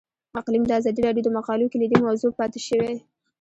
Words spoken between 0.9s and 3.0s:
راډیو د مقالو کلیدي موضوع پاتې شوی.